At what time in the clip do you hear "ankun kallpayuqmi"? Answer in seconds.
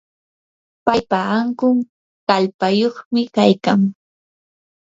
1.37-3.21